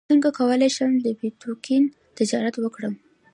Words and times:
څنګه 0.09 0.29
کولی 0.39 0.69
شم 0.75 0.91
د 0.99 1.07
بیتکوین 1.19 1.83
تجارت 2.17 2.55
وکړم 2.59 2.93